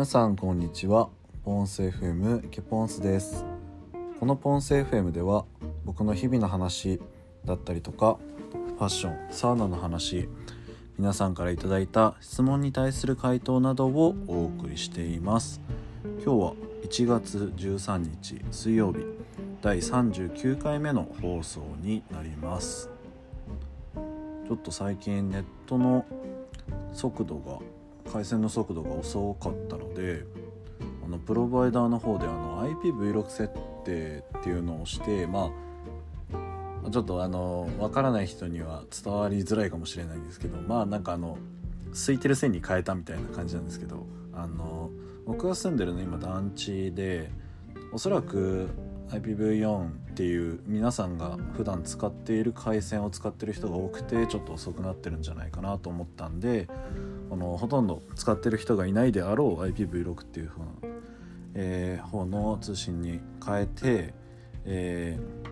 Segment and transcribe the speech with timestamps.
[0.00, 1.10] 皆さんこんにちは。
[1.44, 3.44] ポンス FM ケポンスです。
[4.18, 5.44] このポンス FM では
[5.84, 6.98] 僕の日々の話
[7.44, 8.16] だったりとか
[8.78, 10.26] ファッションサウナの話
[10.96, 15.60] 皆さんから頂いた質問に対する回答などをお送りしています。
[16.02, 16.54] 今日は
[16.88, 19.00] 1月13日水曜日
[19.60, 22.88] 第39回目の放送になります。
[24.48, 26.06] ちょっと最近ネットの
[26.94, 27.58] 速度が
[28.12, 30.24] 回線の速度が遅かったので
[31.04, 33.48] あのプロバイダーの方であの IPv6 設
[33.84, 35.50] 定っていうのをしてま
[36.84, 41.38] あちょっとあの分からない人には伝わりづらいかもしれないんですけどまあなんかあの
[41.92, 44.90] 空いてる線に変えたみたいな感じなんですけどあの
[45.26, 47.30] 僕が住んでるの今団地で
[47.92, 48.68] おそらく
[49.10, 56.68] IPv4 っていう皆さんが普段使っている回線を使ってる人が多くてちょっと遅くなってるんじゃないかなと思ったんで
[57.30, 60.70] このほとんど使ってる人がいないであろう IPv6 っていう方の、
[61.54, 64.14] えー、方の通信に変えて、
[64.64, 65.48] えー、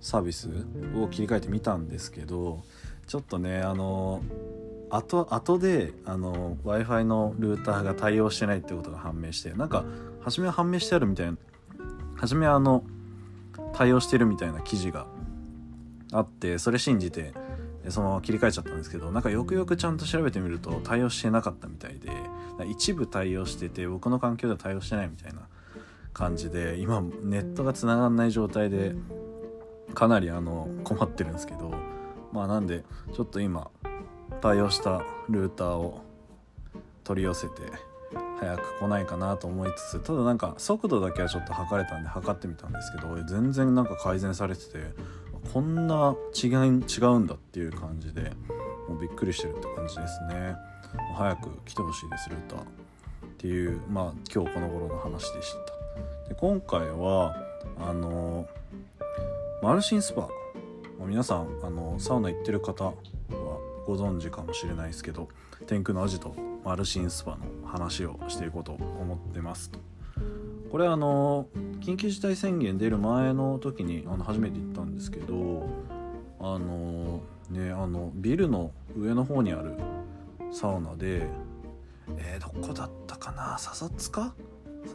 [0.00, 0.48] サービス
[0.96, 2.62] を切り替えてみたんですけど
[3.08, 4.22] ちょっとねあの
[4.88, 9.84] 後後で w i f i のルーターが対応してないってことが判明してなんか
[10.20, 11.36] 初めは判明してあるみたいな
[12.14, 12.84] 初めはあの
[13.74, 15.08] 対応してるみたいな記事が
[16.12, 17.34] あってそれ信じて
[17.90, 22.10] そのまま切り替えちゃったんですけどなんかよくよくちゃんと調べてみると対応してなかったみたいで
[22.68, 25.40] 一部対応してて僕の環境では対応してないみたいな
[26.12, 28.94] 感じで今ネットが繋がんない状態で
[29.94, 31.74] かなりあの困ってるんですけど
[32.32, 33.70] まあなんでちょっと今
[34.40, 36.02] 対応したルーターを
[37.04, 37.52] 取り寄せて
[38.40, 44.78] 早く来ないかなと思いつつただなんか速度だけはちょっと測れたんで測ってみたんですけど全然なんか改善されてて
[45.52, 48.32] こんな違い違うんだっていう感じで
[48.88, 50.54] もうびっくりしてるって感じですね。
[51.16, 52.64] 早く来てほしいですルーターっ
[53.38, 56.28] ていうまあ今日この頃の話でした。
[56.28, 57.36] で今回は
[57.78, 58.46] あの
[59.62, 60.28] マルシンスパ
[61.00, 62.94] 皆さんあのサウナ行ってる方は
[63.86, 65.28] ご存知かもしれないですけど
[65.66, 66.34] 天空のアジト
[66.64, 69.78] マルシンスパの話をしていこうと思ってますと。
[70.70, 71.46] これあの
[71.80, 75.68] 緊急事態宣言出る前の時にあの初めて行ったんですけど
[76.40, 77.20] あの
[77.50, 79.74] ねあのビルの上の方にある
[80.52, 81.26] サウナで
[82.18, 83.58] えー、どこだったかな？
[83.58, 84.32] 笹塚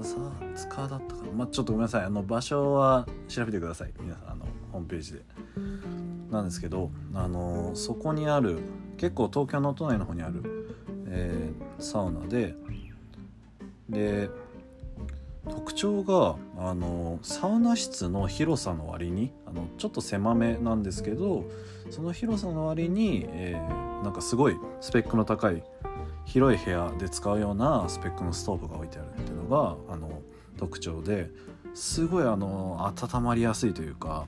[0.00, 0.16] 笹
[0.54, 1.32] 塚だったかな？
[1.32, 2.04] まあちょっとごめんなさい。
[2.04, 3.92] あの場所は調べてください。
[4.00, 5.20] 皆さんあのホームページで。
[6.30, 8.60] なんですけどあのそこにある
[8.96, 10.68] 結構東京の都内の方にある
[11.08, 12.54] えー、サウナで
[13.88, 14.30] で
[15.48, 21.44] 特徴があのサウナ室の広さの割にあのちょっと狭めなんですけど
[21.90, 25.62] その広さの割に、えー、なんかすごいスペックの高い
[26.26, 30.20] 広い部屋で使うようなスペックのストーブが置いてあるっていうのがあの
[30.58, 31.30] 特徴で
[31.74, 34.26] すごいあの温まりやすいというか、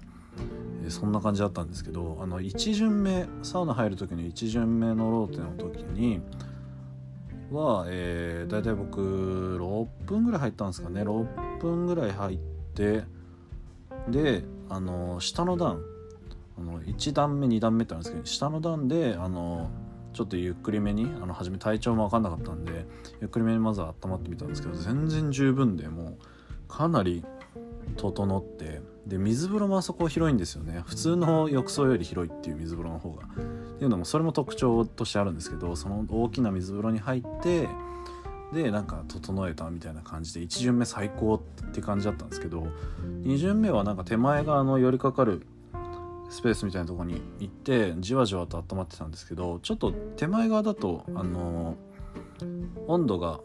[0.82, 6.22] えー、そんな感じだったんですけどあの1巡目サウナ入る時の1巡目のローテの時に
[7.52, 11.02] は、えー、大体僕6分ぐらい入ったんですかね。
[11.02, 12.38] 6分ぐらい入っ
[12.74, 13.04] て
[14.08, 15.82] であの下の段
[16.58, 19.70] あの1段目2段目ってあるんですけど下の段であの
[20.12, 22.86] ちょっとゆっくりめにあの初め体調も分かんなかったんで
[23.20, 26.16] ゆっくりめにまずは温まってみたんですけど全然十分でもう
[26.68, 27.24] かなり
[27.96, 30.82] 整ってで水風呂もあそこ広いんですよね。
[30.86, 33.24] 普通の浴槽より広いっていう水風呂の方が。
[33.82, 37.68] っていうのもそれも特徴としてあるんですけどその大きな水風呂に入って
[38.52, 42.68] でなんか整えたみたいな感じで1巡目最高って感じだったんですけど
[43.24, 45.44] 2巡目はなんか手前側の寄りかかる
[46.30, 51.76] スペースみたいなとこに行ってじわじわと温まってたんですけどちょっと手前側だとあの
[52.86, 53.40] 温度が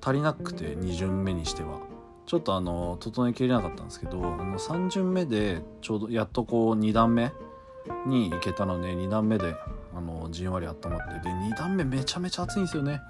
[0.00, 1.80] 足りなくて2巡目にしては。
[2.26, 7.32] ちょっとあの整えきれなかったんですけどあの3巡目でちょうどやっとこう2段目
[8.06, 9.56] に行けたので2段目で
[9.94, 13.00] あのじんわり温まってで2段目めちゃめちゃ暑いんですよね。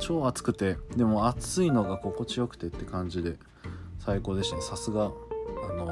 [0.00, 3.36] 超暑くてでも暑いのが心地よくてって感じで
[3.98, 4.62] 最高でしたね。
[4.62, 5.10] さすが
[5.70, 5.88] あの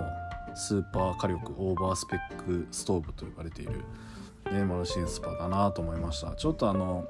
[0.55, 3.85] スーパー火力オーバースペックストーブと呼ばれている
[4.53, 6.35] ね、マルシンスパだなと思いました。
[6.37, 7.05] ちょっとあの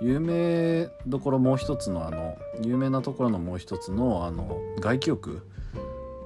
[0.00, 5.46] 有名どころもう一つのあの有名なところのもう一つのあの外気浴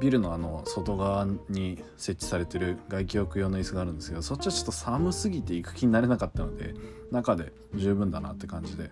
[0.04, 6.74] ビルのあの外側に設置されてる外気浴用の椅子があるんですけどそっちはちょっと寒すぎて行く気になれなかったので
[7.10, 8.90] 中で十分だなって感じで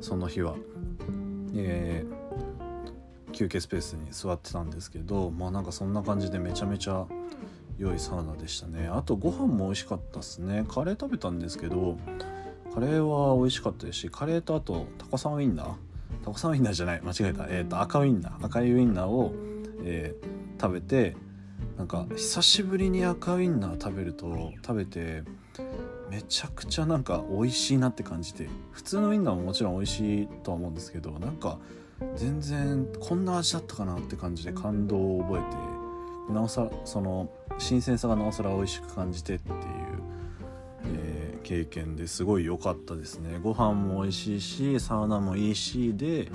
[0.00, 0.56] その日は、
[1.54, 7.06] えー、休憩スペースに座ってたんですけどまあなんかそんな感じでめちゃめちゃ
[7.78, 8.88] 良いサウナでしたね。
[8.88, 10.64] あとご飯も美味しかったっすね。
[10.66, 11.98] カレー食べたんですけど
[12.72, 15.74] カレーは美味しかったですしカレーとあとタコさんウインナー。
[16.24, 17.02] タコさんウインナーじゃない。
[17.02, 18.46] 間違えた、えーと、赤ウインナー。
[18.46, 19.34] 赤いウインナーを、
[19.84, 21.16] えー、食べて
[21.76, 25.22] なんか久しぶりに赤ウインナー食べると食べて
[26.10, 31.58] めちゃくちゃなんか美味しいなって感じて普通のウインナーももちろん美味しいとは思うんですけどなんか
[32.14, 39.56] 全然こんな味だったかなって感じで感動を覚えてなおさらその新鮮さがなおさら美味しく感じてっていう、
[40.84, 43.38] えー、経験ですごい良かったですね。
[43.42, 46.28] ご飯も美味しいしサウナもいいしで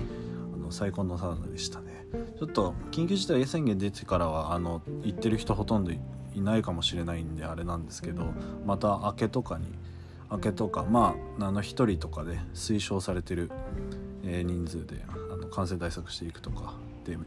[0.71, 2.05] 最高のサウナでしたね
[2.39, 8.33] ちょっと緊急事態宣言出てからはあの行ってる人ほとんどいないかもしれないんであれなんですけど
[8.65, 9.65] また明けとかに
[10.31, 13.51] 明けとかまああの1人とかで推奨されてる、
[14.23, 16.73] えー、人数であの感染対策していくとか
[17.05, 17.17] で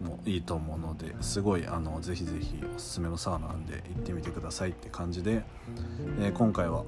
[0.00, 5.44] もいいと思うのですごいあのぜひぜひおすすめのサウナなんで行ってみてくださいって感じで、
[6.20, 6.84] えー、今回は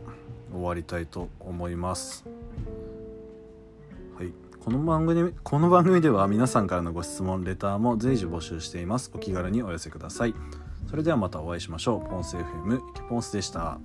[0.53, 2.25] 終わりたいと思います。
[4.17, 9.11] はいこの番組この番組では皆さんからのご質問レターも随時募集しています。
[9.13, 10.35] お気軽にお寄せください。
[10.89, 12.09] それではまたお会いしましょう。
[12.09, 12.79] ポンス FM
[13.09, 13.81] ポンスでした。